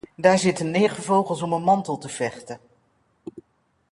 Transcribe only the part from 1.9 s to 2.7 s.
te vechten.